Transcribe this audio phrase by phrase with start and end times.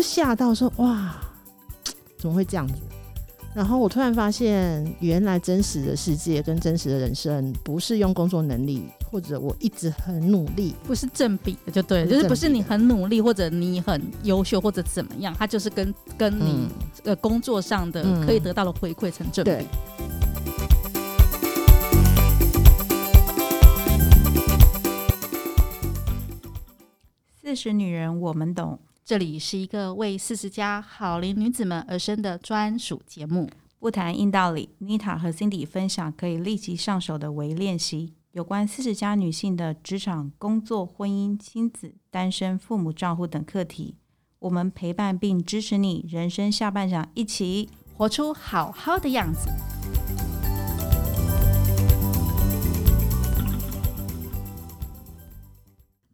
[0.00, 1.14] 就吓到说哇，
[2.16, 2.74] 怎么会这样子？
[3.54, 16.66] 然后我突然发现，原来真实的世界跟真实的人生不是用工作能力，或者我一直很努力，不是正比的，就对，就是不是你很努力或者你很优秀或者怎么样，它就是跟跟你
[17.04, 19.50] 呃工作上的可以得到的回馈成正比。
[19.50, 19.66] 对。
[27.42, 28.78] 四十女人，我们懂。
[29.10, 33.50] 这里是一个为四十加好龄女子们而生的专属节目，
[33.80, 34.68] 不谈硬道理。
[34.80, 43.96] Nita 和 Cindy 分享可以立即上手的微练习，有关四十加女性的职场、工作、婚姻、亲子、单身、父母照顾等课题。
[44.38, 49.50] 我们陪伴并支持你，人生下半场，一起活出好好的样子。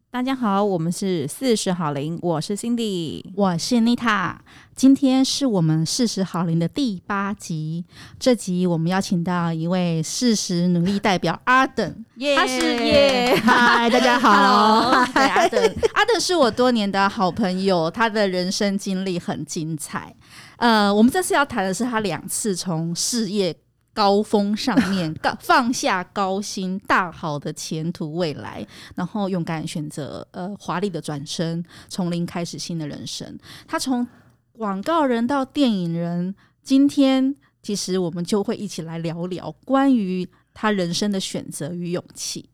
[0.09, 4.35] 大家好，我们是四十好龄，我是 Cindy，我是 Nita。
[4.73, 7.83] 今天是我们四十好龄的第八集。
[8.17, 20.15] 这集我们邀请到一位四十努力代表阿等，yeah, 他是耶，嗨，大家好，对，阿等，阿等是我多年的好朋友，他的人生经历很精彩。
[20.55, 23.55] 呃，我们这次要谈的是他两次从事业。
[23.97, 33.35] 高峰上面，高 放下高薪，大好的前途未来，然后勇敢选择呃华丽的转身，从零开始新的人生。
[33.67, 34.07] 他从
[34.51, 42.47] 广告人到电影人，今天其实我们就会一起来聊聊关于他人生的选择与勇气。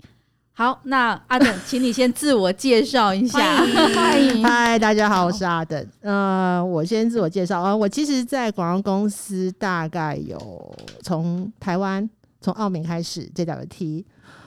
[0.56, 3.58] 好，那阿等，请你先自我介绍一下。
[3.96, 5.88] 欢迎，嗨，大家好，我是阿等。
[6.02, 12.08] 呃，我先自我介绍啊，我其实，在广告公司大概有从台湾
[12.40, 14.06] 从澳门开始这条梯，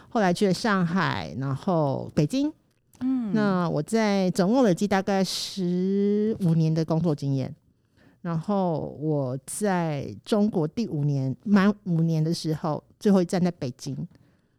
[0.09, 2.53] 后来去了上海，然后北京。
[3.01, 7.53] 嗯，那我在总共累计大概十五年的工作经验，
[8.23, 14.07] 然后我在中国第五年满五年的时候，最后一站在北京。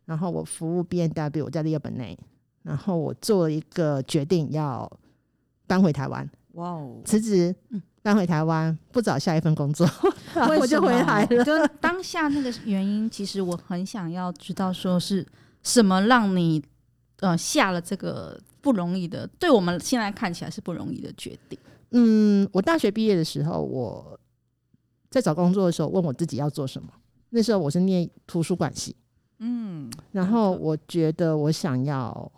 [0.07, 2.18] 然后我服务 B N W，我在日本内，
[2.63, 4.90] 然后我做了一个决定，要
[5.68, 6.28] 搬回台湾。
[6.53, 7.00] 哇哦！
[7.06, 7.53] 辞职，
[8.01, 9.88] 搬回台湾，不找下一份工作，
[10.59, 11.44] 我就回来了。
[11.44, 15.23] 就当下那个原因，其实我很想要知道，说是
[15.62, 16.63] 什么让你
[17.19, 21.59] 呃下了这个不容易的，对我们现在看起来是不容易的决定。
[21.91, 24.19] 嗯，我大学毕业的时候，我
[25.12, 26.89] 在找工作的时候，问我自己要做什么。
[27.29, 28.95] 那时候我是念图书馆系。
[29.40, 32.31] 嗯，然后我觉得我想要，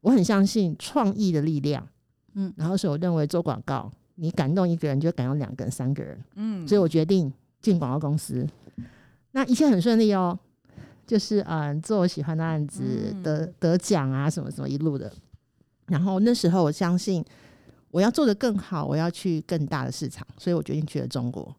[0.00, 1.86] 我很相信创意的力量，
[2.34, 8.46] 嗯，然后所以我认为做广告，你感动一个人就感动两个人、三个人，嗯，所以我决定进广告公司。
[9.32, 10.38] 那一切很顺利哦，
[11.06, 15.12] 就是嗯，做我喜欢的案子，得得奖啊，什么什么一路的。
[15.88, 17.22] 然后那时候我相信
[17.90, 21.54] 我要做得更好，我要去更大的市场，所以我决定去了中国。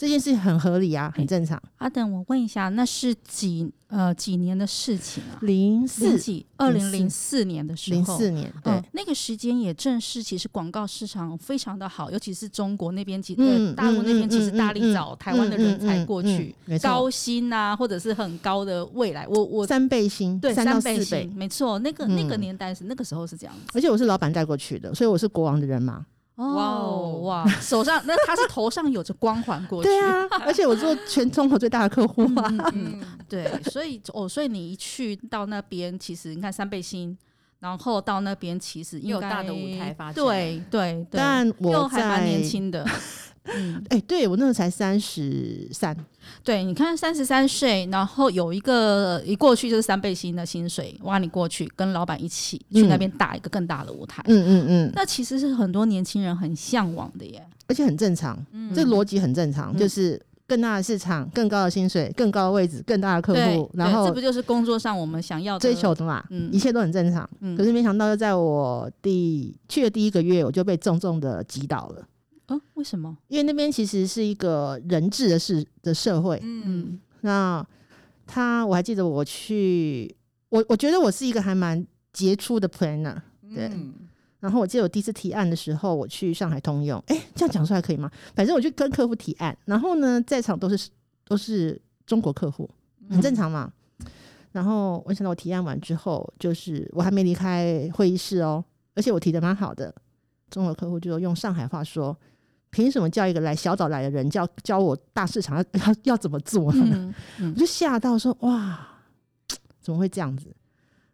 [0.00, 1.62] 这件事很合理啊，很正常。
[1.76, 5.36] 阿等，我问一下，那是几呃几年的事情啊？
[5.42, 6.46] 零四几？
[6.56, 7.96] 二零零四年的时候。
[7.96, 19.28] 零四年，对，呃、那个时间也正是其实广告市场非常的好，尤其是中国那边，其实、嗯、大陆那边其实大力找台湾的人才过去，高薪啊，或者是很高的未来。
[19.28, 23.60] 我我三倍薪，对，三到四倍，薪，没错，那个那个年代是、嗯、那个时候是这样子。
[23.74, 26.06] 而且我是老板带过去的，所以我是国王的人马。
[26.46, 27.48] 哇哦哇！
[27.60, 37.16] 手上那他是头上有着光环过去，对啊， 而且我做全中国最大的客户啊，嗯，嗯，对，所以哦，所以你一去到那边，其实你看三倍薪，
[37.60, 42.84] 然后到那边其实有大的舞台发展，对对对，但我还蛮年轻的。
[43.44, 45.96] 嗯，哎、欸，对我那时候才三十三，
[46.44, 60.20] 对，你看三十三岁，然后有一个一过去就是三倍薪的薪水，挖你过去跟老板一起去那边打一个更大的舞台，嗯嗯嗯，那其实是很多年轻人很向往的耶，而且很正常，嗯、这逻辑很正常，嗯、就是
[60.50, 66.24] 更大的市场、更高的薪水、更高的位置、更大的客户，然后这不就是工作上我们想要追求的嘛？
[66.28, 72.04] 嗯，一切都很正常，嗯，可是没想到，就在我第去的第一个月，我就被重重的击倒了。
[72.48, 73.16] 哦，为什么？
[73.28, 76.40] 因为那边其实是一个人治的事的社会。
[76.42, 77.64] 嗯，那
[78.26, 80.12] 他我还记得我去，
[80.48, 83.14] 我我觉得我是一个还蛮杰出的 planner。
[83.54, 83.66] 对。
[83.68, 83.94] 嗯、
[84.40, 88.10] 然后我记得我第一次提案的时候，我去上海通用，哎、欸，这样讲出来可以吗？
[88.34, 90.88] 反正我就跟客户提案，然后呢，在场都是
[91.26, 92.68] 都是中国客户，
[93.08, 93.72] 很正常嘛。
[94.00, 94.06] 嗯、
[94.52, 98.64] 然后我想到我提案完之后，就是我还没离开会议室哦，
[98.94, 99.94] 而且我提的蛮好的，
[100.50, 102.16] 中国客户就用上海话说。
[102.72, 106.84] 凭什么叫一个来小岛来的人教教我大市场要 要要怎么做呢？
[106.94, 108.78] 嗯嗯、我就吓到说哇，
[109.82, 110.54] 怎么会这样子？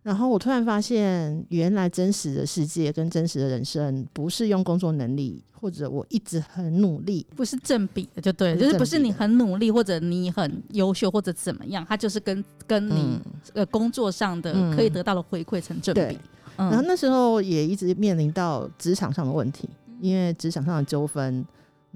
[0.06, 13.20] 然后我突然发现，原来真实的世界跟真实的人生不是用工作能力，或者我一直很努力，不是正比的，就对了，就是不是你很努力或者你很优秀或者怎么样，它就是跟跟你、嗯、
[13.54, 16.00] 呃工作上的可以得到的回馈成正比。
[16.00, 16.20] 嗯
[16.58, 19.68] 嗯、然后那时候也一直面临到职场上的问题，
[20.00, 21.44] 因为职场上的纠纷。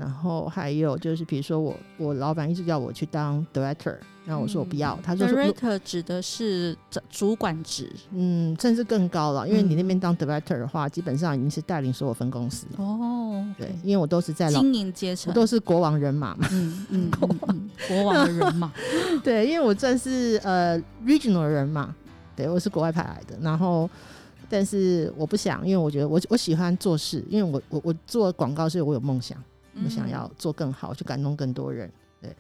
[0.01, 3.95] 然后还有就是，比如说我我老板一直叫我去当 director，
[4.25, 4.95] 然后我说我不要。
[4.95, 6.75] 嗯、他说 director 指的是
[7.11, 9.47] 主管职，嗯，甚至更高了。
[9.47, 13.45] 因为你那边当 director 的话，嗯、基本上已经是带领所有分公司哦。
[13.59, 16.49] 对，因为我都是在经营阶层，我都是国王人马嘛。
[16.51, 18.73] 嗯嗯，国王国王的人马。
[19.23, 21.95] 对，因为我算是呃 regional 的人马，
[22.35, 23.37] 对，我是国外派来的。
[23.43, 23.91] 然后，
[24.49, 29.37] 但是我不想，因为我觉得我我喜欢做事，因为我我我做广告，所以我有梦想。
[29.85, 31.91] 我想要做更好，去感动更多人，
[32.21, 32.35] 对。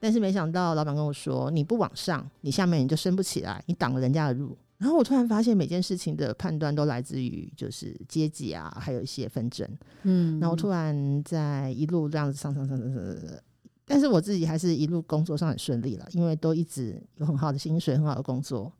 [0.00, 9.68] 但是没想到，老板跟我说：“你不往上，你下面你就升不起来，你挡了人家的路。”然后我突然发现，每件事情的判断都来自于就是阶级啊，还有一些纷争。
[10.04, 10.38] 嗯。
[10.38, 13.40] 然后突然在一路这样子上上上上上上，
[13.84, 18.72] 但是我自己还是一路工作上很顺利了，因为都一直有很好的薪水，很好的工作。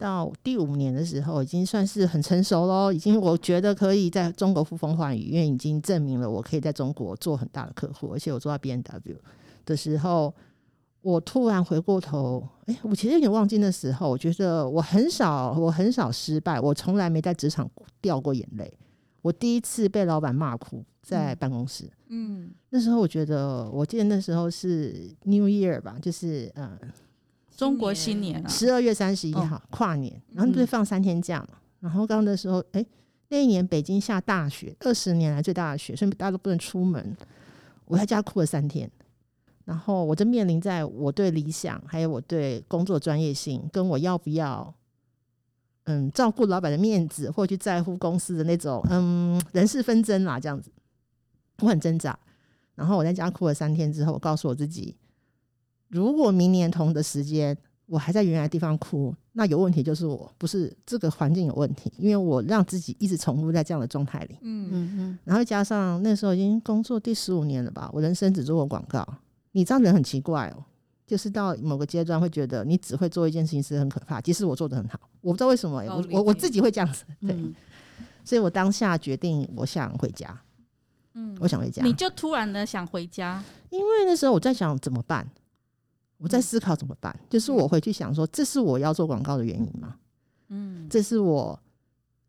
[0.00, 2.90] 到第五年的时候，已经算是很成熟喽。
[2.90, 9.16] 已经我觉得可以在中国呼风唤雨，因为已经证明了我可以在中国做很大的客户，而且我做到 B N W
[9.66, 10.34] 的时候，
[11.02, 14.08] 我突然回过头，哎、欸，我其实有点忘记那时候。
[14.08, 17.70] 我觉得我很少，我很少失败，我从来没在职场
[18.00, 18.72] 掉过眼泪。
[19.20, 26.78] 我第一次被老板骂哭在办公室，嗯，那时候我觉得，我记得那时候是 New Year 吧，就是嗯。
[27.60, 31.48] 中国新年啊，十二月三十一号、哦、跨年，然后你不是放三天假嘛？
[31.52, 32.86] 嗯、然后刚刚的时候，哎、欸，
[33.28, 37.14] 那一年北京下大雪，二十年来最大的雪，所以大家都不能出门。
[37.84, 38.90] 我在家哭了三天，
[39.66, 44.74] 然后我就面临在我对理想，还有我对工作专业性，跟我要不要，
[45.84, 50.72] 嗯，照顾老板的面子，或去在乎公司的那种，嗯，人事纷争啦，这样子，
[51.58, 52.18] 我很挣扎。
[52.74, 54.96] 然后我在家哭了三天之后，我告诉我自己。
[55.90, 57.56] 如果明年同的时间
[57.86, 64.38] 我还在原来的地方哭，那有问题就是我不是这个环境有问题，因为我让自己一直重复在这样的状态里。
[64.42, 65.18] 嗯嗯嗯。
[65.24, 69.06] 然后加上那时候已经工作第十五年了吧，我人生只做过广告。
[69.50, 70.62] 你这样人很奇怪哦，
[71.04, 74.20] 就是到某个阶段会觉得你只会做一件事情是很可怕。
[74.20, 77.04] 其实我做得很好，我不知道为什么、欸，我我我自己会这样子。
[77.20, 77.52] 对，嗯、
[78.24, 80.40] 所以我当下决定我想回家。
[81.14, 81.82] 嗯，我想回家。
[81.82, 85.28] 你就突然的想回家，因为那时候我在想怎么办。
[86.22, 89.96] 我在思考怎么办，就是我回去想说，这是我要做广告的原因吗？
[90.48, 91.58] 嗯，这是我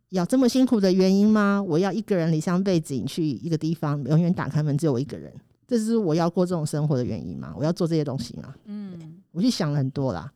[0.10, 1.62] 要这么辛苦的原因吗？
[1.62, 5.30] 我要一个人离乡背井去一个地方，永远打开门只有我一个人，
[5.68, 7.54] 这是我要过这种生活的原因吗？
[7.58, 8.56] 我要做这些东西吗？
[8.64, 10.32] 嗯，我就想了很多啦，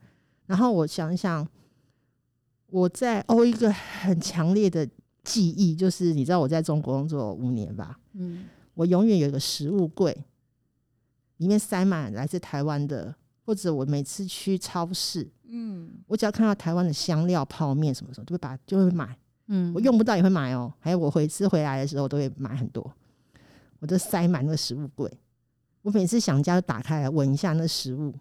[0.47, 1.47] 然后我想一想，
[2.67, 4.85] 我在哦一个很强烈的
[5.23, 7.97] 记忆，就是你知道我在中国工作五年吧？
[8.15, 8.43] 嗯，
[8.73, 10.25] 我永远有一个食物柜，
[11.37, 13.15] 里面塞满来自台湾的。
[13.45, 19.15] 或者我每次去超市，嗯，我只要看到台湾的香料、泡面什么什么，就会把就会买，
[19.47, 20.73] 嗯，我用不到也会买哦。
[20.79, 22.91] 还有我回吃回来的时候，都会买很多，
[23.79, 25.11] 我都塞满那个食物柜。
[25.83, 28.11] 我每次想家，就打开来闻一下那食物。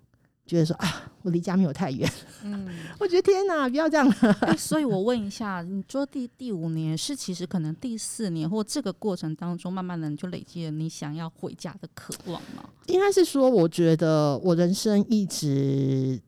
[0.46, 2.10] 觉得说啊，我离家没有太远。
[2.42, 2.68] 嗯，
[3.00, 4.56] 我觉得天哪，不要这样、欸。
[4.56, 12.68] 所以我问一下，你做第第五年是其实可能第四年或这个过程当中，慢慢的你就累积了你想要回家的渴望吗？
[12.86, 16.20] 应该是说，我觉得我人生一直，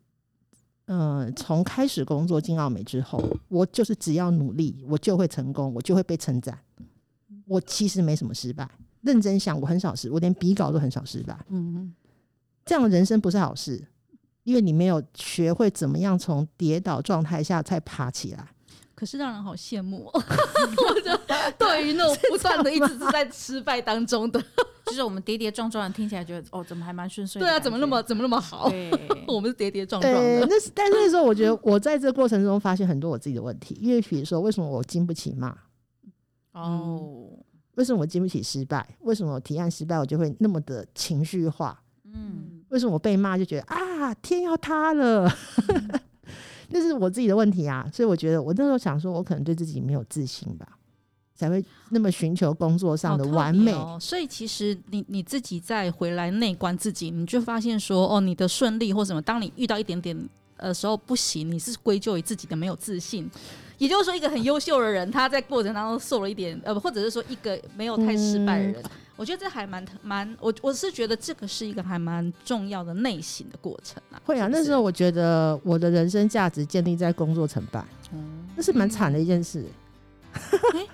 [0.86, 6.58] 嗯、呃，从开始工作进奥美之后，我就是只要努力，我就会成功，我就会被称赞。
[7.44, 8.66] 我其实没什么失败，
[9.02, 11.38] 认真想，我很少失，我连笔稿都很少失败。
[11.50, 11.94] 嗯，
[12.64, 13.86] 这样的人生不是好事。
[14.46, 18.46] 因为你没有学会怎么样从跌倒状态下再爬起来，
[18.94, 20.08] 可是让人好羡慕。
[20.14, 21.20] 我觉得
[21.58, 24.40] 对于那种不断的一直是在失败当中的，
[24.86, 27.40] 就是我们跌跌撞撞的，听起来觉得哦，怎么还蛮顺遂？
[27.40, 28.70] 对啊，怎么那么怎么那么好？
[28.70, 28.88] 对
[29.26, 30.40] 我们是跌跌撞撞的。
[30.48, 33.76] 那是但是那时候，我觉得我在这个过程中发现很多我自己的问题。
[33.80, 35.52] 因为比如说，为什么我经不起骂？
[36.52, 37.30] 哦，
[37.74, 38.96] 为什么我经不起失败？
[39.00, 41.82] 为什么我提案失败，我就会那么的情绪化？
[42.14, 42.45] 嗯。
[42.70, 45.32] 为什么我被骂就觉得啊，天要塌了？
[46.68, 50.66] 那是我自己的问题啊，所以我觉得我那时候想说，我可能对自己没有自信吧，
[51.34, 53.72] 才会那么寻求工作上的完美。
[53.72, 63.30] 哦，所以其实你你自己再回来内观自己，你就发现说，哦，你的顺利或什么，当你遇到一点点呃时候不行，你是归咎于自己的没有自信。
[63.78, 68.82] 也就是说，一个很优秀的人，他在过程当中受了一点呃，或者是说一个没有太失败的人。
[68.82, 74.20] 嗯我觉得这还蛮蛮，我我是觉得这个是一个还蛮重要的内省的过程啊。
[74.24, 77.84] 会啊，那时候我觉得我的人生价值建立在工作成败。
[78.12, 79.64] 嗯，那是蛮惨的一件事。
[80.74, 80.86] 欸、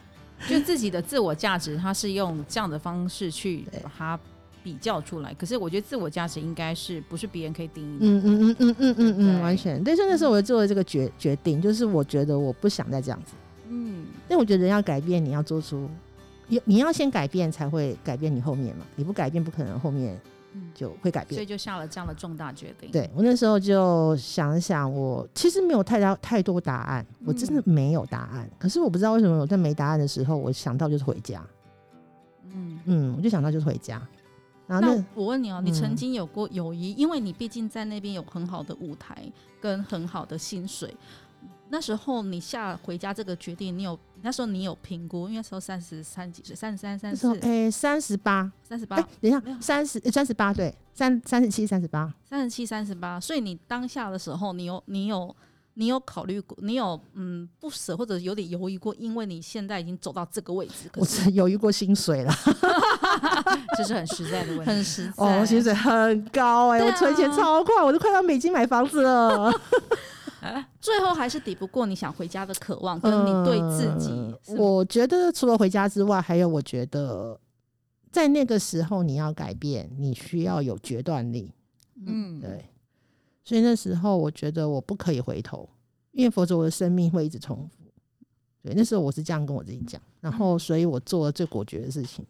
[0.48, 4.18] 就自己的自我价值，他是用这样的方式去把它
[4.62, 5.34] 比较出来。
[5.34, 8.06] 可是我觉得自我价值应该是不是别人可以定义的？
[8.06, 9.82] 嗯嗯嗯嗯嗯嗯嗯，完全。
[9.82, 13.32] 但是那时候我就做了这个决决定，就是我觉得我不想再这样子。
[13.68, 15.88] 嗯，因为我觉得人要改变，你要做出，
[16.64, 18.84] 你要先改变才会改变你后面嘛。
[18.96, 20.20] 你不改变，不可能后面。
[20.74, 22.90] 就会改变，所以就下了这样的重大决定。
[22.90, 28.46] 对，我那时候就想想，我其实没有太大太多答案，我真的没有答案。
[28.46, 31.42] 嗯、可是我不知道为什么我在没答案的时候，我想到就是回家。
[32.52, 34.06] 嗯嗯，我就想到就是回家。
[34.66, 36.92] 然后那，那我问你哦，你曾经有过友谊？
[36.92, 39.24] 嗯、因为你毕竟在那边有很好的舞台
[39.58, 40.94] 跟很好的薪水。
[41.72, 45.26] 那时候你下回家这个决定，你有那时候你有评估？
[45.26, 48.96] 因为那时候三十三几岁，三十三、三十四，哎，三十八，三十八。
[48.96, 53.18] 等一下，三十三十八，对，三三十七、三十八，三十七、三十八。
[53.18, 55.34] 所以你当下的时候，你有你有
[55.72, 56.54] 你有考虑过？
[56.60, 58.94] 你有嗯不舍或者有点犹豫过？
[58.96, 62.30] 因为你现在已经走到这个位置，可是我犹豫过薪水了，
[63.78, 65.24] 这是很实在的问题，很实在。
[65.24, 69.50] 哦，薪水很高哎、欸，啊、我存钱超快，我都快到美金买房子了。
[70.80, 74.10] 最后还是抵不过你想回家的渴望，跟你对自己。
[74.10, 77.38] 嗯、我觉得除了回家之外，还有我觉得
[78.10, 81.52] 在那个时候你要改变，你需要有决断力。
[82.04, 82.66] 嗯，对。
[83.44, 85.68] 所以那时候我觉得我不可以回头，
[86.12, 87.84] 因为否则我的生命会一直重复。
[88.62, 92.24] 对，那时候我是这样跟我自己讲，然后所以我做了最果决的事情。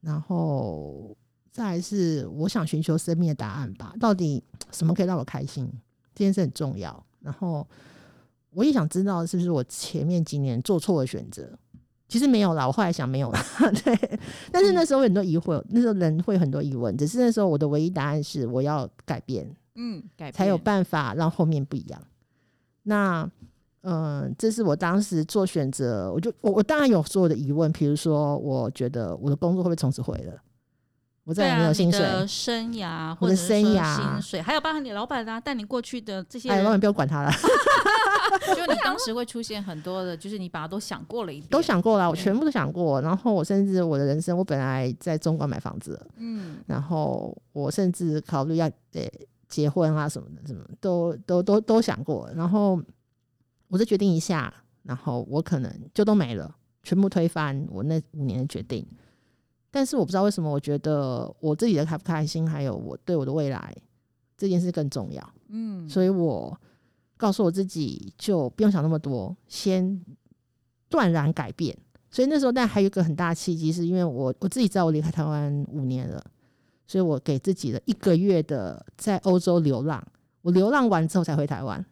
[0.00, 1.16] 然后
[1.50, 4.42] 再来是我想寻求生命的答案吧，到底
[4.72, 5.70] 什么可以让我开心？
[6.16, 7.06] 这件事很重要。
[7.20, 7.64] 然后
[8.50, 11.46] 我也想知道是不是我前面几年做错了选择，
[12.08, 13.40] 其实没有啦，我后来想没有啦，
[13.84, 14.18] 对。
[14.50, 22.00] 但是那时候很多疑惑，那时候人会很多疑问，只是那时候我的唯一答案是我要改变，嗯，才有办法让后面不一样。
[22.84, 23.30] 那
[23.82, 30.32] 嗯、呃，这是我当时做选择，我就我我当然有所有的疑问，比如说我觉得我的工作会不会从此毁了？
[31.26, 37.30] 我再也没有薪水，啊、生涯或者生涯薪水，还有包含你老板啊，带你过去的这些，哎，老板不要管他了。
[38.54, 43.00] 就你当时会出现很多的，就是你把它都想过了一遍，都想过了，我全部都想过。
[43.00, 49.02] 然后我甚至我的人生，我本来在中国买房子，嗯，然后我甚至考虑要呃
[49.48, 52.30] 结婚啊什么的，什么都都都都想过。
[52.36, 52.80] 然后
[53.66, 54.54] 我就决定一下，
[54.84, 56.54] 然后我可能就都没了，
[56.84, 58.86] 全部推翻我那五年的决定。
[59.70, 63.76] 但是我不知道为什么，我觉得我自己的开不开心，还有我对我的未来
[64.36, 65.32] 这件事更重要。
[65.48, 66.58] 嗯，所以我
[67.16, 70.00] 告诉我自己，就不用想那么多，先
[70.88, 71.76] 断然改变。
[72.10, 76.24] 所以那时候，但还有一个很大的契机，是因为我我自己知道我离开台湾五年了，
[76.86, 80.02] 所以我给自己了一个月的在欧洲流浪。
[80.42, 81.84] 我流浪完之后才回台湾。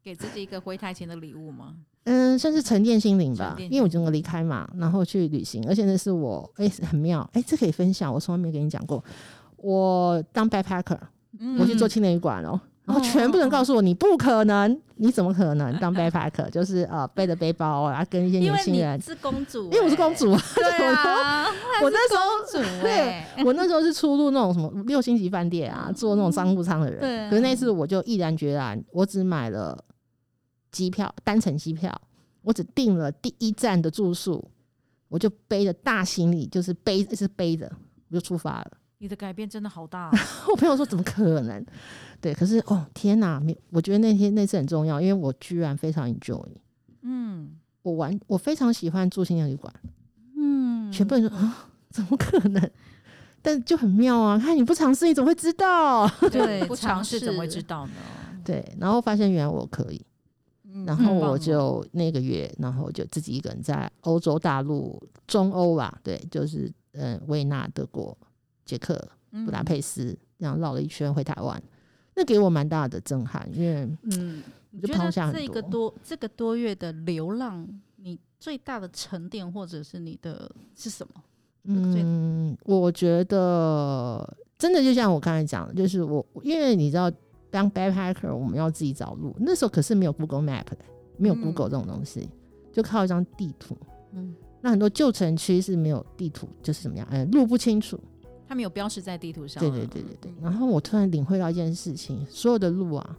[0.00, 1.74] 嗯，给自己一个回台前的礼物吗？
[2.04, 9.04] 嗯，算是沉淀心灵吧，因为我整个离开嘛，然后去旅行，而且那是我 哎、欸、很妙哎、欸，这可以分享，我从来没跟你讲过，
[9.58, 10.98] 我当 backpacker，、
[11.38, 21.44] 嗯、我去做青年旅馆哦，然后全部人告诉我，你不可能，你怎么可能当 backpacker，就是呃背着背包啊，跟一些年轻人，是公主、欸，因为我是公主， 对啊，
[21.82, 29.76] 我那时候，对，我那时候是出入那种什么六星级饭店啊，做那种商务舱的人，对、啊，可是那次我就毅然决然，我只买了。
[30.70, 32.00] 机票单程机票，
[32.42, 34.50] 我只订了第一站的住宿，
[35.08, 37.70] 我就背着大行李，就是背是背着，
[38.08, 38.72] 我就出发了。
[38.98, 40.10] 你的改变真的好大啊。
[40.48, 41.64] 我朋友说怎么可能？
[42.20, 46.44] 对，可是哦天哪，我觉得那天那次很重要，因为我居然非常 enjoy。
[47.02, 49.72] 嗯，我玩我非常喜欢住青年旅馆。
[50.36, 52.70] 嗯，全部人说啊，怎么可能？
[53.42, 54.38] 但就很妙啊！
[54.38, 56.06] 看你不尝试，你怎么会知道？
[56.30, 57.92] 对，不尝试怎么会知道呢？
[58.44, 60.04] 对，然后发现原来我可以。
[60.86, 68.16] 然后我就那个月，然后就自己一个人在欧洲大陆、中欧吧，对，就是嗯，维也纳、德国、
[68.64, 68.96] 捷克、
[69.44, 71.60] 布达佩斯，这样绕了一圈回台湾，
[72.14, 75.40] 那给我蛮大的震撼，因为嗯，我就抛下很多。
[75.42, 81.22] 这个多这个多月的流浪，你最大的沉淀或者是你的是什么？
[81.64, 87.10] 嗯，我觉得真的就像我刚才讲的，就是我因为你知道。
[87.50, 89.34] 当 backpacker，我们要自己找路。
[89.38, 90.78] 那时候可是没有 Google Map 的，
[91.16, 92.30] 没有 Google 这种东西，嗯、
[92.72, 93.76] 就靠一张地图。
[94.12, 97.06] 嗯，那很多旧城区是没有地图，就是怎么样？
[97.10, 97.98] 嗯、呃，路不清楚，
[98.48, 99.60] 它没有标示在地图上。
[99.60, 100.34] 对对对对对。
[100.40, 103.16] 然后我突然领会到一件事情：所有的路啊，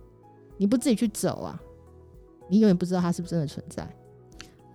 [0.57, 1.61] 你不自己去走啊，
[2.49, 3.87] 你永远不知道它是不是真的存在。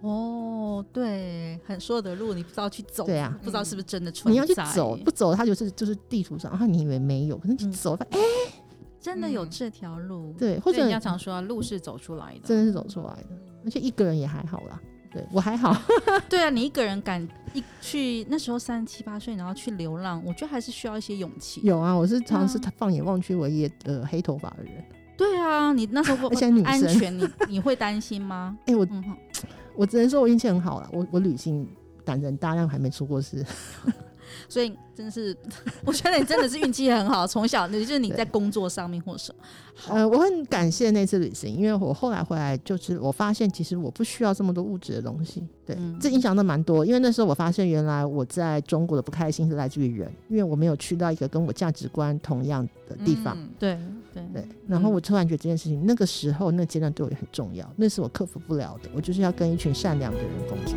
[0.02, 4.30] 哦，对，很所有的路你不知道去走，对啊，不知道是不是真的存在。
[4.30, 8.24] 你要去走，不走它就是就是地图上，然后你以为没有，可是你走发现，哎、
[8.58, 8.65] 嗯。
[9.06, 13.28] 真的有这条路，对，或者人家常说啊路是走出来的，真的是走出来的，
[13.64, 14.80] 而且一个人也还好啦。
[15.12, 15.74] 对我还好
[16.28, 21.60] 对啊，你一个人敢一去那时候三十七八岁，然后去流浪，我觉得还是需要一些勇气。
[21.62, 24.72] 有啊，我是尝试放眼望去唯一呃黑头发的人。
[25.16, 28.58] 对啊，你那时候 而且女生安全，你你会担心吗？
[28.66, 29.04] 哎、欸，我、嗯、
[29.76, 31.64] 我只能说我运气很好了，我我旅行
[32.04, 33.46] 胆子很大，但还没出过事。
[34.48, 35.36] 所以真的是，
[35.84, 39.44] 我觉得你真的是运气很好， 从小就是你在工作上面或什么。
[39.88, 45.46] 呃，我很感谢那次旅行，因为我后来回来就是我发现，其实我不需要这么多物质的东西。
[45.66, 46.84] 对，嗯、这影响的蛮多。
[46.86, 53.36] 因为那时候我发现，原来我在中国的不开心是来自于人，因为我没有去到一个跟我价值观同样的地方。
[53.38, 53.78] 嗯、对
[54.14, 54.48] 对对。
[54.66, 58.88] 然后我突然觉得这件事情，那个时候那个阶段对我也很重要，那是我克服不了的。
[58.94, 60.74] 我就是要跟一群善良的人工作。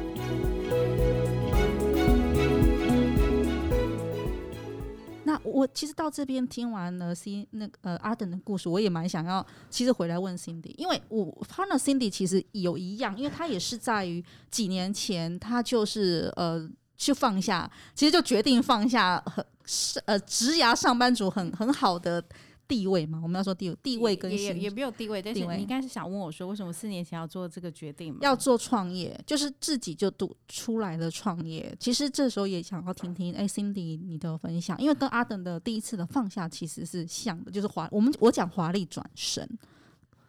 [5.30, 16.68] 那我其实到这边听完了 C 那个呃阿等的故事，我也蛮想要其实回来问 Cindy，因为我他呢 Cindy 其实有一样，因为他也是在于几年前，他就是呃
[16.98, 22.24] 去放下，其实就决定放下很是呃职涯上班族很很好的。
[22.70, 28.20] 地位嘛，我们要说地位，地位跟也也，也没有地位，但是你应该是想问我说，为什么四年前要做这个决定吗？
[28.22, 31.76] 要做创业，就是自己就读出来的创业。
[31.80, 39.50] 其实这时候也想要听听，哎、欸、，Cindy 你的分享，因为跟阿等的第一次的放下其实是像的，就是华我们我讲华丽转身。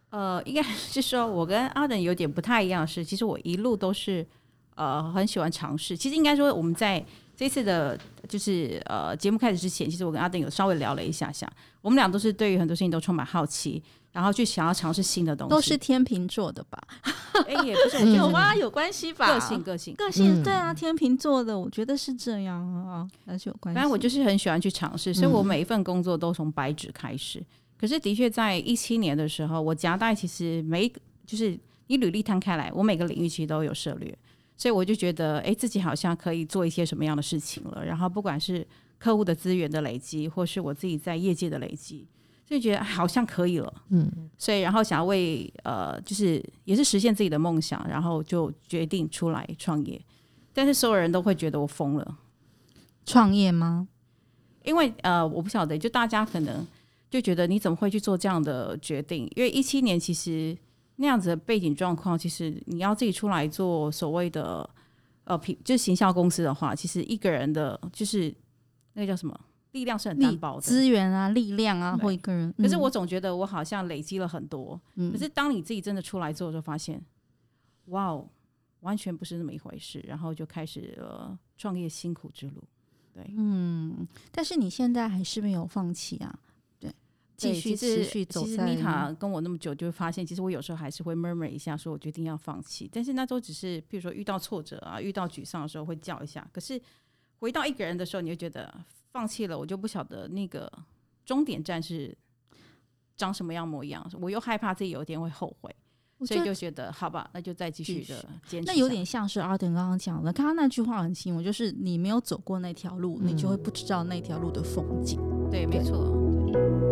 [0.09, 4.27] 呃，应该是说我跟阿等有点不太一样的是，其实我一路都是
[4.77, 5.95] 呃很喜欢尝试。
[5.95, 7.05] 其实应该说我们在。
[7.41, 13.83] 这次的，就是呃，节目开始之前，其实我跟阿登有稍微聊了一下下，我们俩都是对于很多事情都充满好奇，
[14.13, 15.51] 然后去想要尝试新的东西。
[15.51, 16.79] 都是天秤座的吧？
[17.49, 19.27] 哎、欸，也不是，我有啊，有关系吧？
[19.33, 23.75] 个性，个性，个性，对啊，天秤座的，我觉得是这样啊，而且有关系。
[23.75, 27.39] 反正我就是很喜欢去尝试，所以我每一份工作都从白纸开始。
[27.39, 27.47] 嗯、
[27.79, 30.87] 可是的确，在一七年的时候，我夹带其实每，
[31.27, 34.15] 就是你履历摊开来，我每个领域其实都有涉猎。
[34.61, 37.83] 所以我就觉得，哎、欸，自己好像可以做一些什么样的事情了。
[37.83, 38.67] 然后不管是
[38.99, 42.07] 客户的资源的累积，或是我自己在业界的累积，
[42.45, 43.73] 就觉得好像可以了。
[43.89, 49.99] 嗯，所以然后想要为呃，就是也是实现自己的梦想，然后就决定出来创业。
[50.53, 52.19] 但是所有人都会觉得我疯了，
[53.07, 53.89] 创业吗？
[54.65, 56.67] 因为呃，我不晓得，就大家可能
[57.09, 59.25] 就觉得你怎么会去做这样的决定？
[59.35, 60.55] 因为一七年其实。
[61.01, 64.69] 那样子的背景状况，其实你要自己出来做所谓的
[65.25, 68.33] 呃品，就是行销公司的话，其实一个人的就是
[68.93, 69.41] 那个叫什么
[69.73, 72.53] 力量是很单薄的，资源啊、力量啊，或一个人。
[72.59, 77.03] 可是我总觉得我好像累积了很多，嗯、可是当你自己真的出来做，就发现，
[77.87, 78.29] 哇哦，
[78.81, 82.63] 完全不是那么一回事，然后就开始了创业辛苦之路。
[83.15, 86.39] 对，嗯，但是你现在还是没有放弃啊。
[87.41, 88.45] 继续持续走。
[88.45, 92.89] 其实妮塔跟我那么久，就会发现，其实我有时候还是会 murmur 一下，说我决定要放弃。
[92.93, 96.47] 但是那都只是，比如说遇到挫折啊，遇到沮丧的时候会叫一下。
[96.53, 96.81] 可是
[97.39, 98.73] 回到一个人的时候，你就觉得
[99.11, 100.71] 放弃了，我就不晓得那个
[101.25, 102.17] 终点站是
[103.17, 104.07] 长什么样模样。
[104.21, 105.75] 我又害怕自己有一天会后悔，
[106.27, 108.67] 所以就觉得好吧，那就再继续的坚持。
[108.67, 115.19] 那有点像是阿等刚刚讲的，刚刚那句话很轻，我就是你没有走过那条路，嗯、你就会不知道那条路的风景。
[115.51, 116.17] 对，没错。
[116.53, 116.90] 对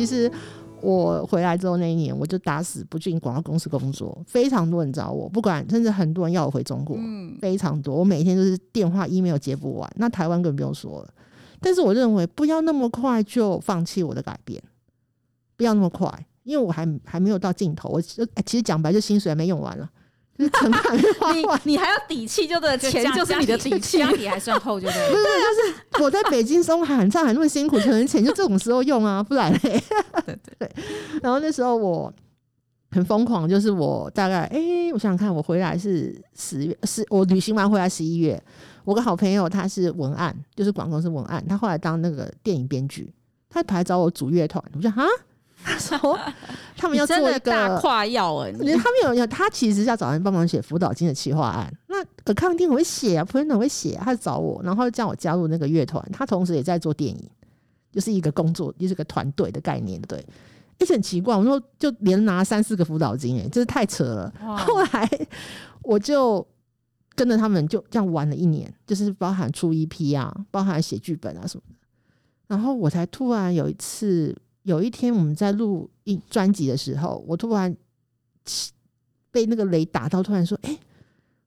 [0.00, 0.32] 其实
[0.80, 7.94] 我回来之后那一年，我就打死不进广告公司工作，非常多人找我，不管甚至很多人要我回中国，嗯，非常多。
[7.94, 9.92] 我每天都是电话、email 接不完。
[9.96, 11.12] 那台湾更不用说了。
[11.60, 14.62] 但是我认为不要那么快就放弃我的改变，
[15.58, 16.10] 不要那么快，
[16.44, 17.90] 因为我还还没有到尽头。
[17.90, 19.86] 我其实讲白，就薪水还没用完了。
[20.40, 25.10] 你你还要底气，就对，钱就是你的底气，家底还算厚，就对。
[25.10, 29.58] 不是，就是我在北京生活很上海那么辛苦，可能钱就这种时候用啊，不然嘞。
[29.60, 30.70] 对对对。
[31.22, 32.12] 然后那时候我
[32.90, 38.42] 很疯狂，就是我大概哎、欸，我想想看，我回来是十月，是我旅行完回来十一月。
[38.84, 43.12] 我个好朋友他是文案，就是广告是文案，他后来当那个电影编剧，
[43.50, 45.04] 他跑来找我组乐团，我说哈。
[45.62, 46.18] 他说
[46.74, 51.72] ：“他们要做一个大跨药哎，他们有他其实是要找人帮忙写辅导金的企划案。
[51.86, 56.02] 那可康定我会写啊，普通人会写，他就找我，然后叫我加入那个乐团。
[56.12, 57.30] 他同时也在做电影，
[57.92, 60.00] 就是一个工作，就是个团队的概念。
[60.02, 60.24] 对，
[60.78, 61.36] 一直很奇怪。
[61.36, 64.32] 我说就连拿三四个辅导金，哎，真是太扯了。
[64.56, 65.08] 后来
[65.82, 66.44] 我就
[67.14, 71.74] 跟着他们就这样玩了一年，就是包含出 EP 啊，包含写剧本啊什么的。
[72.48, 77.74] 然后我才突然有一次。”有一天我们在录一专辑的时候，我突然
[79.30, 80.78] 被那个雷打到，突然说：“哎、欸，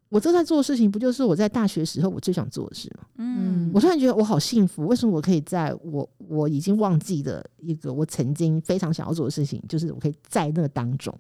[0.10, 3.06] 我正在做的事情，不就是我在大学时候我最想做的事吗？
[3.18, 11.14] 嗯，我突然觉得我好幸福，为什么我可以在我我已经忘记的一个我曾经非常想要做的事情，就是我可以在那个当中，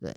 [0.00, 0.14] 对。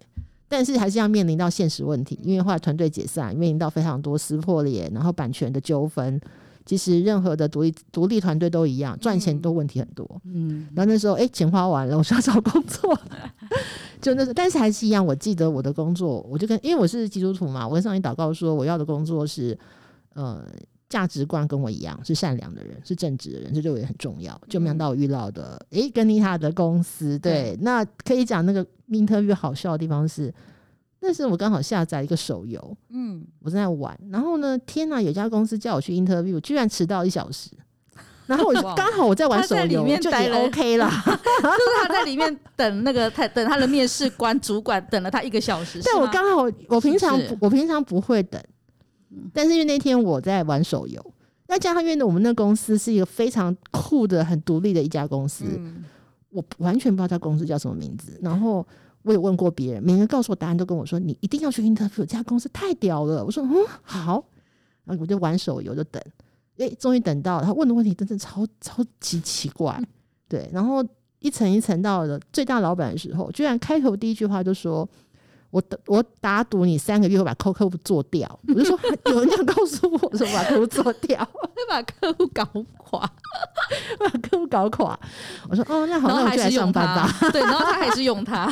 [0.47, 6.19] 但是还是要面临到现实问题，因为后来团队解散，面临到非常多撕破脸，然后版权的纠纷。
[6.65, 10.21] 其实任何的独立独立团队都一样，赚钱都问题很多。
[10.25, 12.97] 嗯，然后那时候哎、欸，钱花完了，我需要找工作，
[14.01, 15.03] 就那时候，但是还是一样。
[15.03, 19.57] 我记得我的工作，我就跟因为我是基督徒嘛，我跟上帝祷告说，我要的工作是
[20.13, 20.45] 呃
[20.89, 24.39] 价值观跟我一样，是善良的人，是正直的人，这对我也很重要。
[24.47, 30.33] 就没想到我遇到的哎、欸，跟妮塔的公司，对，那可以讲那个 interview 好笑的地方是。
[31.01, 37.51] 那时我刚好下载一个手游，嗯，我正在玩，然后呢，天哪，有家公司叫我去 interview，我居然迟到一小时，
[38.27, 48.43] 然后我就刚好我在玩手游，就也 OK 了，就是他在里面等那个他等他的面试官主管等了他一个小时，但我刚好我平常我平常不会等，
[49.33, 51.13] 但是因为那天我在玩手游，
[51.47, 55.45] 再加上因为我们那公司是一个非常酷的、很独立的一家公司，
[56.31, 58.67] 我完全不知道他公司叫什么名字，然后。
[59.03, 64.23] 我有问过别人，每个人告诉我答案都跟我说：“你一定要去 interview，这家公司太屌了。”我说：“嗯，好。”
[64.85, 66.01] 然后我就玩手游，就等。
[66.57, 67.45] 哎、欸，终于等到了。
[67.45, 69.81] 他问的问题真的超超级奇怪，
[70.27, 70.49] 对。
[70.51, 70.85] 然后
[71.19, 74.87] 一层一层到了最大老板的时候，居然开头第一句话就说。
[75.51, 78.79] 我我打赌你三个月会把客客户做掉，我就说
[79.11, 82.45] 有人这样告诉我说把客户做掉， 会把客户搞
[82.77, 82.99] 垮，
[83.97, 84.99] 把客户搞垮。
[85.49, 87.11] 我说哦，那好，那我就来上班吧。
[87.31, 88.45] 对，然后他还是用他，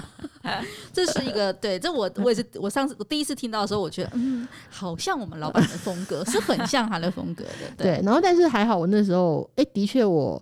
[0.94, 7.52] 这是一个对，这我我也是 我上次我第一次听到的时候，我觉得嗯，好像我们老板的风格是很像他的风格的。
[7.78, 10.42] 对，对然后但是还好，我那时候哎、欸，的确我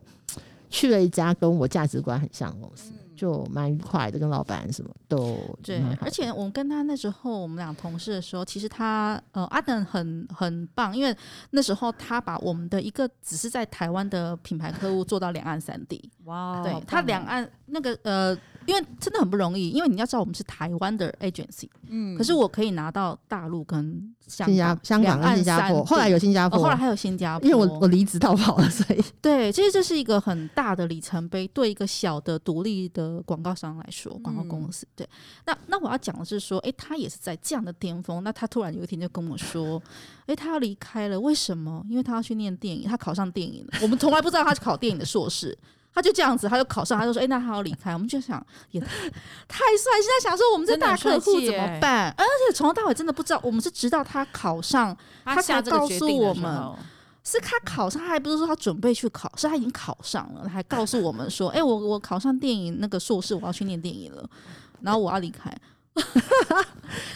[0.70, 2.92] 去了一家跟我价值观很像的公司。
[3.16, 5.82] 就蛮愉快的，跟老板什么都对。
[6.02, 11.16] 而且我们跟他那时候，我们俩同事的时候，其实他呃阿等很很棒，因为
[11.52, 16.12] 那时候他把我们的一个只是在台湾的品牌客户做到两岸三地。
[16.26, 18.38] 哇，对他两岸那个呃。
[18.66, 29.04] 因为真的很不容易，因为你要知道我们是台湾的 agency，嗯，可是我可以拿到大陆跟香港、香港跟新加坡，后来有新加坡，后来还有新加坡，因为我我离职逃跑了，所以。
[29.22, 35.08] 对，其实这是一个很大的里程碑，对一个小的独立的广告商来说，广告公司，对。
[35.46, 39.82] 那那我要讲的是说，哎，他也是在这样的巅峰，那他突然有一天就跟我说，
[40.26, 41.86] 哎，他要离开了，为什么？
[41.90, 45.58] 因为他要去念电影，他考上电影了，我们从来不知道他是考电影的硕士。
[45.96, 49.94] 他就这样子，他就考上，他就说：“哎、欸，那他要离开。”我们就想，也太帅。
[50.02, 52.14] 现在想说，我们这大客户怎么办？
[52.18, 56.62] 而且从头到尾真的不知道，我们是直到他考上，他才告诉我们，
[57.24, 64.30] 是他考上，他还不是说他准备去考，是他已经考上了，还告诉我们说：“哎、欸，我我考上电影那个硕士，我要去念电影了，
[64.82, 65.50] 然后我要离开。”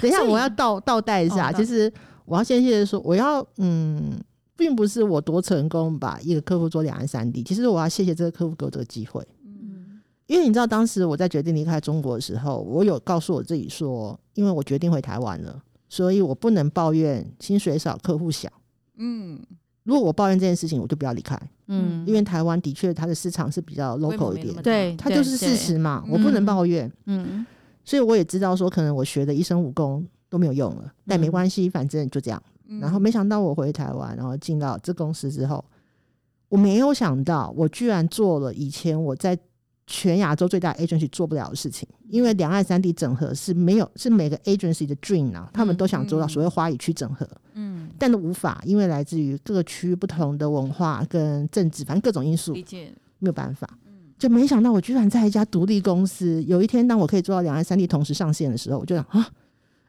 [0.01, 1.91] 等一下，我要倒倒带一下，其实
[2.23, 4.17] 我要先谢谢说，我要嗯。
[4.59, 9.25] 并不是我多成功把一个客户做两岸三地，其实我要谢谢这个客户给我这个机会。
[9.45, 18.49] 嗯，因为你知道，当时我在决定离开中国的时候，我有告诉我自己说，因为我决定回台湾了，所以我不能抱怨薪水少、客户小。
[18.97, 19.39] 嗯，
[19.83, 21.39] 如果我抱怨这件事情，我就不要离开。
[21.67, 26.91] 嗯，因为台湾的确它的市场是比较 local 一点，对，它就是事实嘛，我不能抱怨。
[27.05, 27.45] 嗯，
[27.85, 32.43] 所以我也知道说，可能我学的一身武功都没有用了，但没关系，反正就这样。
[32.79, 35.63] 然后没想到我回台湾，然后进到这公司之后，
[36.49, 39.37] 我没有想到我居然做了以前我在
[39.87, 41.87] 全亚洲最大 agency 做不了的事情。
[42.09, 53.69] 因为两岸三地整合是没有是每个 agency 的 dream 啊，他们都想做到所谓花语区整合，嗯，但都无法，因为来自于各个区域不同的文化跟政治，反正各种因素，理解没有办法。
[54.17, 59.27] 就没想到我居然在一家独立公司，有一天当我可以做到两岸三地同时上线的时候，我就想啊。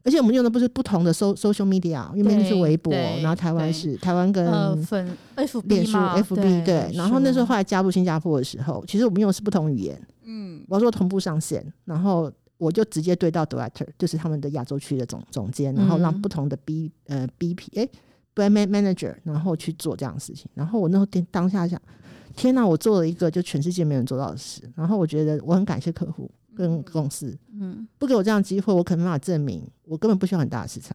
[0.03, 17.89] 而且我们用的不是不同的 so social media，因为那是微博，然后台湾是台湾跟粉 F 脸书 FB 对，然后那时候后来加入新加坡的时候，其实我们用的是不同语言，嗯，我要做同步上线，然后我就直接对到 director，就是他们的亚洲区的总总监，然后让不同的 B 呃 BP 哎
[18.35, 21.81] brand manager，然后去做这样的事情，然后我那时候当下想，
[22.35, 26.31] 天哪，我做了一个就全世界没人做到的事，然后我觉得我很感谢客户。
[26.61, 30.95] 跟公司，嗯，不给我这样的机会，我可能没办法证明我根本不需要很大的市场。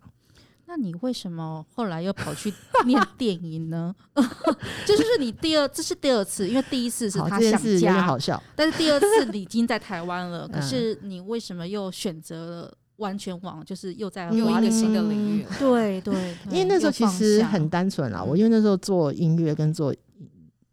[0.67, 2.53] 那你为什么后来又跑去
[2.85, 3.95] 念 电影呢？
[4.85, 8.41] 就是你第二，这是第二次，因为第一次是他想家，好笑。
[8.55, 15.45] 但是第二次你已经在台湾了， 可是你为什么又选择了完全往，就是又在有一个新的领域？
[15.59, 18.23] 对对，因为那时候其实很单纯啦。
[18.23, 19.95] 我因为那时候做音乐跟做。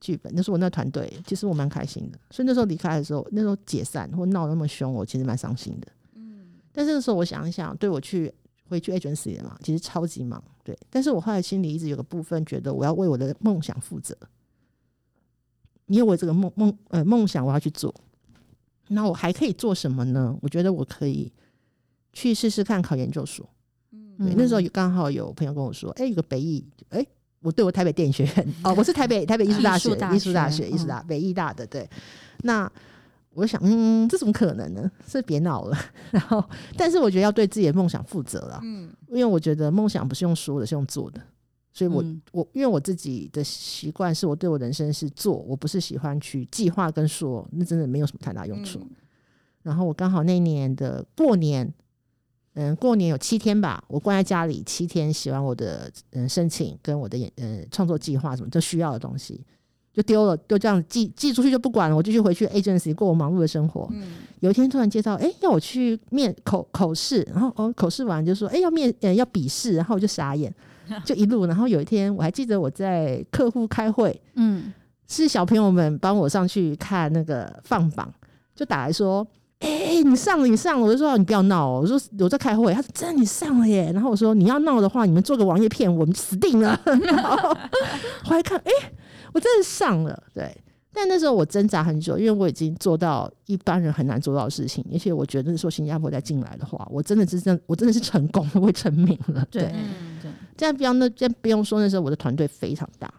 [0.02, 2.18] 剧本，那是我那团队，其实我蛮开心的。
[2.30, 5.86] 所以那时候离开的时候，那时候解散或闹那么凶，我其实蛮伤心的。
[6.16, 8.30] 嗯，但是那时候我想一想，对我去
[8.68, 10.76] 回去 agency 了嘛，其实超级忙，对。
[10.90, 14.16] 但是我后来心里一直有个部分觉得，我要为我的梦想负责，
[15.86, 17.94] 因为我这个梦梦呃梦想我要去做。
[18.88, 20.36] 那我还可以做什么呢？
[20.42, 21.32] 我觉得我可以
[22.12, 23.48] 去试试看考研究所。
[23.92, 27.08] 嗯，对，那时候刚好有朋友跟我说，哎、欸，有个北艺，哎、欸，
[27.42, 31.88] 我对我台北电影学院 哦，我是台北台北艺术大学艺术大学艺术大，大北艺大的对。
[32.42, 32.70] 那
[33.34, 34.90] 我想，嗯，这怎么可能呢？
[35.06, 35.78] 是别闹了。
[36.10, 36.44] 然后，
[36.76, 38.60] 但是我觉得要对自己的梦想负责了。
[38.62, 41.20] 嗯，因为我觉得梦想不是用说的，是用做的。
[41.72, 48.78] 所以我，我、嗯、我因为我自己的习惯是我对我人生是做，我不是喜欢去计划跟说，那真的没有什么太大用处。
[48.80, 48.90] 嗯、
[49.62, 51.72] 然后我刚好那年的过年，
[52.54, 59.40] 嗯，过年有七天吧，我关在家里七天，写完我的嗯申请跟我的演嗯创作计划什么就需要的东西，
[59.92, 63.88] 就丢了，就这样寄寄出去就不管了，我继续回去 agency 过我忙碌的生活。
[63.92, 70.52] 嗯、有一天突然接到，哎、欸，要我去面口口试，然后哦口试完就说，哎、欸，要面呃要笔试，然后我就傻眼。
[71.06, 74.70] 就一路，然后有一天我还记得我在客户开会，嗯，
[75.08, 78.12] 是小朋友们帮我上去看那个放榜，
[78.54, 79.26] 就打来说，
[79.62, 87.48] 哎、欸，你上了，你上了，我就说你不要闹哦，我说我在开会，他说真的你上了耶，然后我说你要闹的话，你们做个网页骗我，我们死定了， 然后
[88.24, 88.92] 我还看，哎、欸，
[89.32, 90.54] 我真的上了，对。
[90.94, 99.42] 但那时候我挣扎很久，因为我已经做到一般人很难做到的事情，而且我觉得说新加坡再进来的话，我真的是真，我真的是成功了，会成名了。
[99.50, 99.72] 对，对，
[100.22, 100.30] 对。
[100.54, 103.10] 这样不用那，这样不用说，那时候我的团队非常大，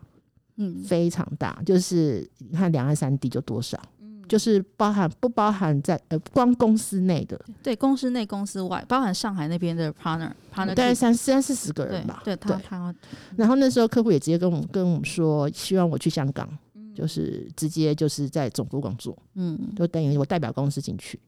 [0.58, 12.96] 嗯，非常大，就是你看两岸三地就多少，嗯，就是包含不包含在呃光公司内的，对，公司内公司外，包含上海那边的 partner，partner 大概三三四十个人吧，对，对他他。
[13.36, 16.50] 然后那时候客户也直接跟我们跟我们说，希望我去香港。
[16.96, 21.20] 就是直接就是在总部工作，嗯，就等于我代表公司进去。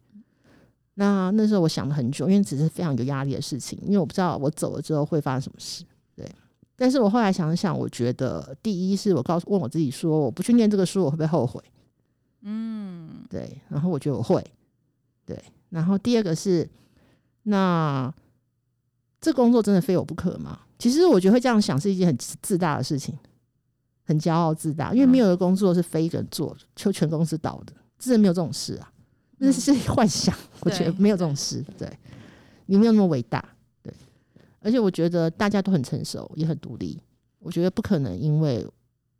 [0.93, 5.83] 那那时候我想了很久，因为只是非常有压力的事情，因为我不知道我走了之后会发生什么事。
[6.15, 6.23] 对，
[6.75, 11.59] 但是我后来想一想，我觉得第一是我告诉问我自己说，我不去念这个书，我会不会后悔？
[12.45, 13.61] 嗯，对。
[13.67, 14.41] 然后我觉得我会，
[15.25, 15.37] 对。
[15.69, 16.67] 然后第二个是，
[17.43, 18.11] 那
[19.19, 20.61] 这工作真的非我不可吗？
[20.79, 23.13] 其实我觉得会这样想是一件很自大的事情。
[24.07, 28.93] 很骄傲自大，因为没有的工作是非一个人做，就全公司倒的，真的没有这种事啊，
[29.39, 30.37] 那是 幻想。
[30.59, 31.91] 我觉得没有这种事，对，
[32.67, 33.43] 你没有那么伟大，
[33.81, 33.91] 对。
[34.59, 37.01] 而且我觉得大家都很成熟，也很独立。
[37.39, 38.63] 我觉得不可能，因为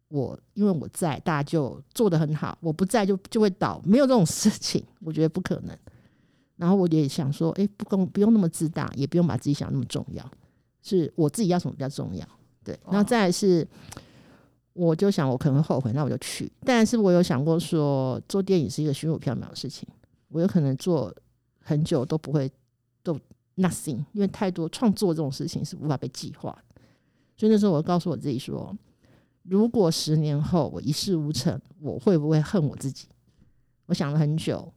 [0.08, 4.84] 我因为我在，大家就做得很好；我不在就，就就会倒，没有这种事情。
[5.02, 5.78] 我觉得不可能。
[6.58, 10.30] 然后我也想说，哎、欸，不公，不用那么自大，也不用把自己想那么重要，
[10.82, 12.26] 是我自己要什么比较重要，
[12.64, 12.80] 对。
[12.86, 13.68] 然后再来是。
[14.78, 16.52] 我就想，我可能会后悔，那我就去。
[16.66, 19.88] 但是我有想过说，做电影是一个虚无缥缈的事情，
[20.28, 21.16] 我有可能做
[21.62, 22.52] 很久都不会
[23.02, 23.18] 都
[23.56, 26.54] nothing，因为太多创作这种事情是无法被计划。
[27.38, 28.76] 所以那时候我告诉我自己说，
[29.48, 33.08] 如果十年后我一事无成，我会不会恨我自己？
[33.86, 34.74] 我想了很久，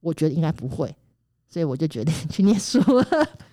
[0.00, 0.94] 我觉得应该不会，
[1.48, 3.04] 所以我就决定去念书了。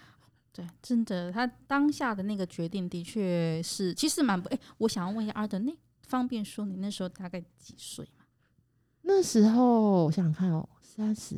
[0.54, 4.60] 对，真的，他当下的那个决定的确是，其实蛮不哎。
[4.80, 8.26] 我想要问一下阿德，那方便说你那时候大概几岁吗？
[9.02, 11.36] 那时候我想想看哦，三十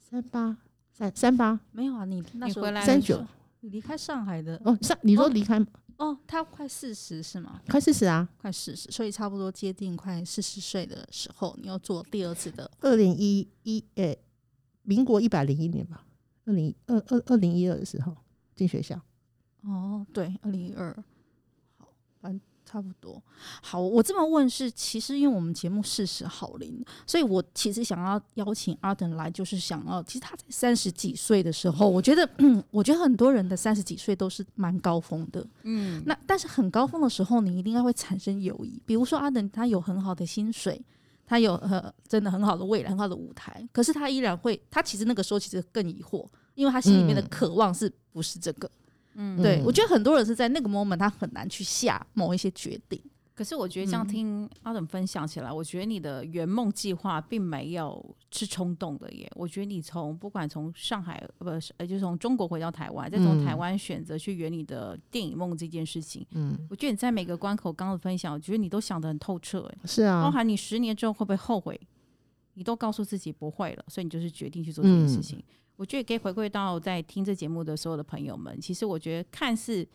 [0.00, 0.56] 三八
[0.92, 2.04] 三三八没有啊？
[2.04, 3.24] 你那时候三九，
[3.60, 4.76] 你离开上海的哦？
[4.80, 5.66] 上你说离开哦，
[5.98, 6.18] 哦？
[6.26, 7.60] 他快四十是吗？
[7.68, 14.18] 快四十啊，快四十，所以差不多接近快四十岁的时候，你要做第二次的二零一一诶，
[14.82, 16.06] 民国一百零一年吧。
[16.44, 18.16] 二零二二二零一二的时候
[18.56, 19.00] 进学校，
[19.60, 20.92] 哦，对，二零一二，
[21.78, 21.88] 好，
[22.20, 23.22] 反正差不多。
[23.62, 40.82] 好，我这么问是，其实因为我们节目四十好龄，所以我其实想要邀请 Arden 来，就是想要，其实他在三十几岁的时候，我觉得，嗯， 我觉得很多人的三十几岁都是蛮高峰的，嗯，那但是很高峰的时候，你一定要会产生友谊，比如说 Arden 他有很好的薪水。
[41.24, 48.68] 他有呃真的很好的未来，很好的舞台，可是他依然会，他其实那个时候其实更疑惑，因为他心里面的渴望是不是这个？
[48.68, 48.81] 嗯，
[49.40, 53.02] 对，我觉得很多人是在那个 moment 他很难去下某一些决定。
[53.34, 59.28] 可是我觉得这样听阿等分享起来，嗯、我觉得你的圆梦计划并没有是冲动的耶。
[59.34, 71.80] 我觉得你从不管从上海不是，呃，就从中国回到台湾，再从台湾选择去圆你的电影梦这件事情，嗯，我觉得你在每个关口刚刚的分享，我觉得你都想得很透彻，哎，是啊，包含你十年之后会不会后悔，
[72.52, 75.38] 你都告诉自己不会了，所以你就是决定去做这件事情。
[75.38, 75.44] 嗯、
[75.76, 79.86] 我觉得可以回归到在听这节目的所有的朋友们，其实我觉得看似。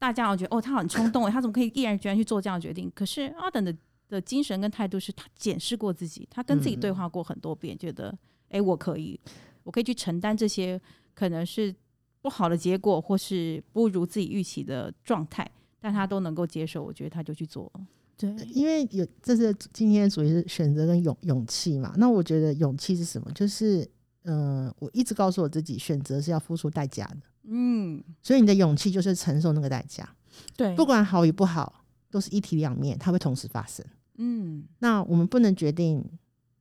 [0.00, 2.88] 大家我觉得哦，他很冲动诶，他怎么可以毅然决然去做这样的决定？
[2.94, 3.76] 可是阿等的
[4.08, 8.16] 的精神跟态度是他检视过自己，他跟自己对话过很多遍，嗯、觉得
[8.50, 9.18] 哎，我可以，
[9.64, 10.80] 我可以去承担这些
[11.14, 11.74] 可能是
[12.20, 17.68] 不好的结果，或是不如自己预期的状态，但他都能够接受，我觉得他就去做。
[18.16, 21.92] 对，因为有这是今天的主题是选择跟勇勇气嘛。
[21.96, 23.28] 那我觉得勇气是什么？
[23.32, 23.84] 就是
[24.28, 27.16] 嗯、呃，我一直告诉我自己，选择是要付出代价的。
[27.50, 30.06] 嗯，所以你的勇气就是承受那个代价。
[30.54, 33.84] 对，不管好与不好，都是一体两面，它会同时发生。
[34.18, 36.04] 嗯，那我们不能决定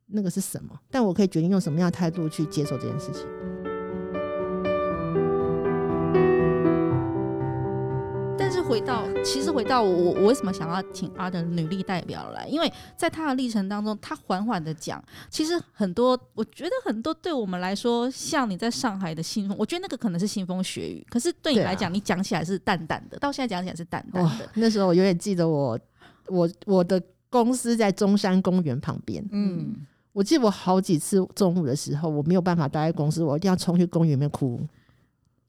[0.08, 3.26] 那个是什么，但我可以决定用什么样的态度去接受这件事情。
[8.68, 12.46] 回到，其实回到我，我为什么想要请阿的女力代表来？
[12.48, 24.50] 因为在她的历程当中，她缓缓的讲，其实很多，我觉得很多对我们来说，像你在上海的信封，我觉得那个可能是腥风血雨，可是对你来讲，你讲起来是淡淡的，到现在讲起来是淡淡的。
[24.56, 25.80] 那时候我永远记得我，
[26.28, 29.76] 我我的公司在中山公园旁边，嗯，
[30.12, 34.60] 我记得我好几次中午的时候，我没有办法待在公司，我一定要冲去公园里面哭。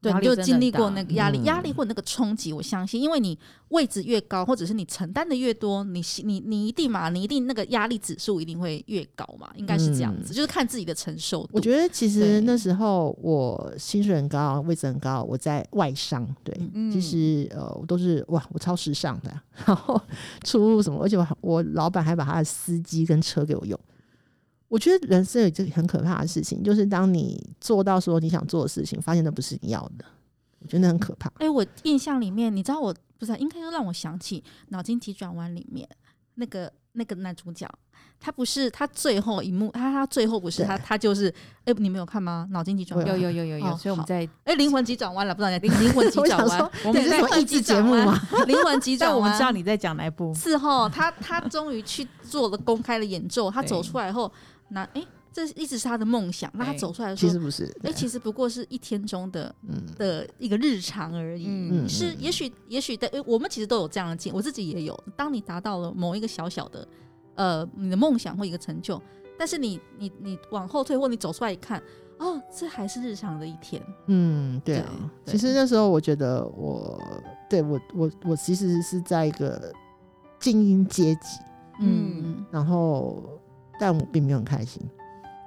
[0.00, 3.36] 对，你就经历过那个压力，压力或那个冲击，我相信，因为你
[3.70, 11.48] 位置越高，或者是你承担的越多，你你你一定嘛，你一定那个压力指数一定会越高嘛，应该是这样子，嗯、就是看自己的承受度。
[11.52, 20.00] 我觉得其实那时候我薪水很高，位置很高，我在外商，对，嗯、其实呃，我都是哇，我超时尚的， 然后
[20.44, 23.78] 出入什么，而且我我老板还把他的司机跟车给我用。
[24.68, 30.04] 我觉得人生有一件很可怕的事情，就是当你做到说你想做的事情，发现那不是你要的，
[30.58, 31.28] 我觉得那很可怕。
[31.38, 35.88] 哎、欸，我印象里面，你知道我不是应该又让我想起《脑筋急转弯》里面
[36.34, 37.66] 那个那个男主角，
[38.20, 41.28] 他不是他最后一幕，他他最后不是他他就是
[41.64, 42.46] 哎、欸，你没有看吗？
[42.52, 48.20] 《脑筋急转弯》有有有有有，所以我们在哎，灵魂急转弯了，不知道你 灵魂急转弯，我们在益智节目吗？
[48.46, 50.34] 灵魂急转弯，我们知道你在讲哪一部？
[50.34, 54.30] 是后他他终于去做了公开的演奏，他走出来后。
[54.68, 56.50] 那哎、欸，这一直是他的梦想。
[56.54, 61.46] 那他走出来说，其实不是，哎、欸，其实不过是一天中的、嗯、的一个日常而已。
[61.48, 65.04] 嗯、是也许也许的，我们其实都有这样的经，我自己也有。
[65.16, 66.86] 当你达到了某一个小小的
[67.34, 69.00] 呃你的梦想或一个成就，
[69.38, 71.82] 但是你你你往后退或你走出来一看，
[72.18, 73.82] 哦，这还是日常的一天。
[74.06, 74.86] 嗯，对啊。
[75.24, 77.00] 对其实那时候我觉得我
[77.48, 79.72] 对我我我其实是在一个
[80.38, 81.38] 精英阶级。
[81.80, 83.22] 嗯，然后。
[83.78, 84.82] 但我并没有很开心，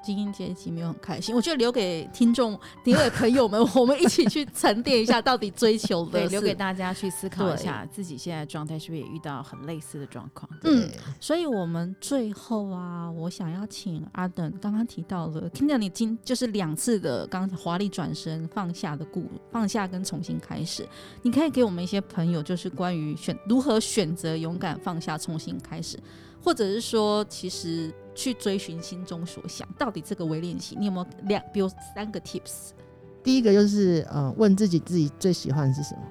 [0.04, 1.36] 精英阶级没有很开心。
[1.36, 10.50] 我觉得留给听众、第二位朋友们，我们一起去沉淀一下，到底追求的，对，留给大家去思考一下，自己现在状态是不是也遇到很类似的状况？
[10.64, 10.90] 嗯，
[11.20, 20.84] 所以我们最后啊，我想要请阿等，刚刚提到了，听到你今就是两次的刚华丽转身放下的故，放下跟重新开始，
[21.22, 26.00] 你可以给我们一些朋友，就是关于选如何选择勇敢放下，重新开始。
[26.44, 32.72] 或者是说，其实去追寻心中所想，到底这个微练习，你有没有两，比如三个 tips？
[33.24, 36.02] 第一个就是，呃，问自己自己最喜欢是什么？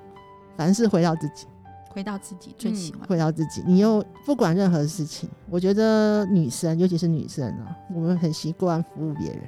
[0.57, 1.47] 凡事回到自己，
[1.91, 3.63] 回到自己最喜欢，嗯，回到自己。
[3.67, 9.41] 你又不管任何事情，我觉得女生，尤其是女生啊，我们很习惯服务别人。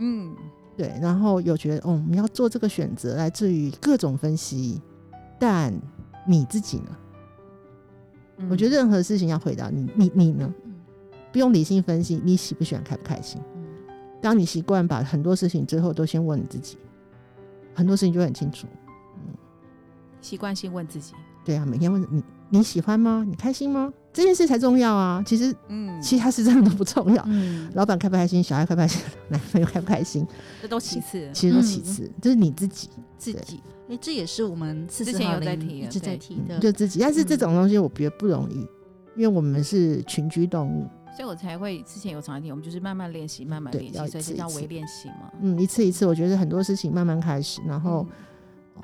[0.00, 0.36] 嗯，
[0.76, 0.92] 对。
[1.00, 4.80] 然后有觉得，哦，我们要做这个选择，来自于各种分析，
[5.38, 5.72] 但
[6.26, 6.96] 你自己呢？
[8.50, 10.52] 我觉得任何事情要回答你，你你呢？
[11.32, 13.40] 不用理性分析，你喜不喜欢，开不开心？
[14.20, 16.76] 当你习惯把很多事情之后都先问你自己，
[17.74, 18.66] 很多事情就很清楚。
[19.16, 19.34] 嗯，
[20.20, 21.14] 习惯性问自己，
[21.44, 23.24] 对啊，每天问你，你喜欢吗？
[23.26, 23.92] 你开心吗？
[24.12, 25.22] 这件事才重要啊！
[25.26, 27.24] 其实，嗯，其他事真的都不重要。
[27.26, 30.26] 嗯，老板开不开心，小孩开不开心，男朋友开不开心，
[30.60, 33.62] 这都其次，其实都其次，这是你自己，自己。
[33.88, 37.00] 哎，这也是我们之前有在提，一直在提的，就自己。
[37.00, 38.58] 但是这种东西我觉得不容易，
[39.16, 40.86] 因为我们是群居动物，
[41.16, 45.32] 所以我才会之前有常提，我们就是慢慢练习，慢慢练习，所以是叫微练习嘛。
[45.40, 48.06] 嗯，一次一次，我觉得很多事情慢慢开始，然后，
[48.74, 48.82] 哦，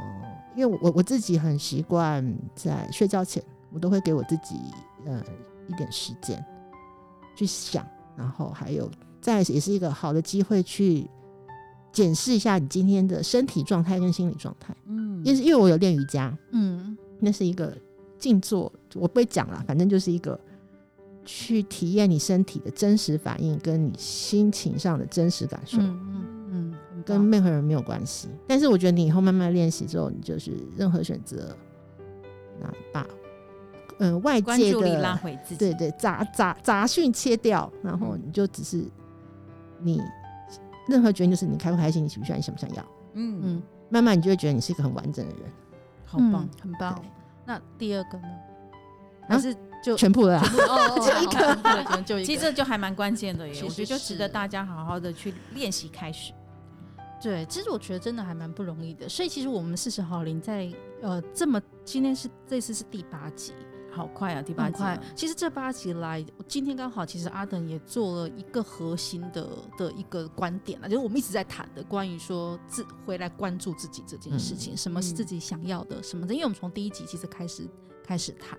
[0.55, 4.57] 因为我我自己很习惯在睡觉前，我都会给我自己
[5.05, 5.23] 呃。
[5.71, 6.43] 一点时间
[7.37, 7.87] 去想，
[8.17, 11.07] 然后还有再也是一个好的机会去
[11.93, 14.75] 检视一下你今天的身体状态跟心理状态。
[14.87, 17.77] 嗯，因为因为我有练瑜伽，嗯，那是一个
[18.19, 20.41] 静坐，我不会讲了，反正就是一个
[21.31, 25.77] 去体验你身体的真实反应跟你心情上的真实感受。
[25.79, 26.01] 嗯
[26.51, 28.31] 嗯嗯，跟任何人没有关系。
[28.47, 31.55] 但是我觉得你以后慢慢练习之后，你就是任何选择，
[32.59, 33.07] 那把。
[34.01, 38.83] 嗯、呃，外界的拉回自己，对对，杂杂杂讯切掉，然后你就只是
[39.83, 40.01] 你
[40.89, 42.83] 任何决定，就是你开不开心，你喜不喜欢，你想不想要，
[43.15, 45.43] 嗯嗯，慢慢你就会觉得你是一个很完整的人，
[46.05, 47.05] 好棒，嗯、很棒。
[47.45, 48.29] 那第二个呢？
[49.29, 56.33] 还是就全部了，就一个，其实这就还蛮关键的耶，我觉得就值得大家好好的去练习开始。
[57.23, 59.09] 对，其实我觉得真的还蛮不容易的。
[59.09, 60.73] 所以其实我们四十好林在
[61.03, 63.53] 呃这么今天是这次是第八集。
[63.91, 64.43] 好快啊！
[64.43, 64.85] 第八集，
[65.17, 77.67] 其实这八集来，今天刚好，其实阿等也做了一个核心的的一个观点了，就是我们一直在谈的关于说自回来关注自己这件事情，嗯、什么是自己想要的，嗯、什么的，因为我们从第一集其实开始。
[78.09, 78.59] 开始谈，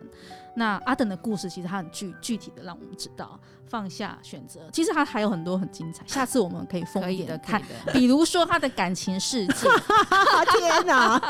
[0.55, 3.39] 那阿等的故事其实他很具具体的让我们知道。
[3.69, 6.03] 放下选择，其实他还有很多很精彩。
[6.07, 7.61] 下次我们可以疯一点的看，
[7.93, 9.67] 比如说他的感情世界。
[10.57, 11.21] 天哪！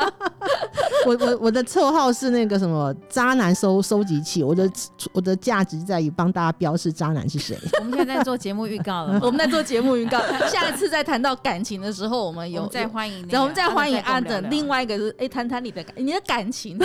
[1.06, 4.70] 我我我的绰号是那个什么渣男收收集器，我的
[5.12, 7.58] 我的价值在于帮大家标示渣男是谁。
[7.80, 10.18] 我们现在在做节目预告了，我们在做节目预告，
[10.48, 14.40] 下一次再谈到感情的时候，我们有再欢迎，然后我们再欢迎阿的。
[14.42, 16.78] 另外一个是哎，谈谈你的感你的感情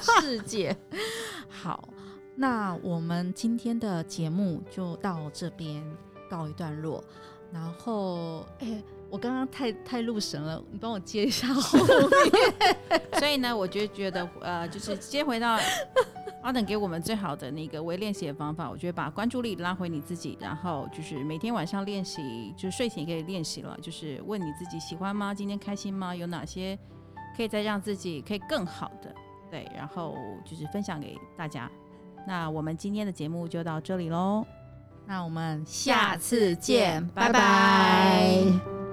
[0.00, 0.74] 世界。
[1.48, 1.82] 好，
[2.36, 5.84] 那我们今天的节目就到这边
[6.28, 7.02] 告一段落。
[7.52, 13.00] 然后，哎、我刚刚太太入神了，你帮我接一下后面。
[13.20, 15.56] 所以呢，我就觉得，呃，就是接回到
[16.42, 25.32] 阿 等给我们最好的那个微练习的方法，我觉得把关注力拉回你自己，然后就是每天晚上练习，就是睡前可以练习了，就是问你自己喜欢吗？
[25.32, 26.12] 今天开心吗？
[26.12, 26.76] 有哪些
[27.36, 29.14] 可以再让自己可以更好的？
[29.48, 31.70] 对，然后就是分享给大家。
[32.26, 34.46] 那我们今天的节目就到这里喽，
[35.06, 38.83] 那我们下次见，拜拜。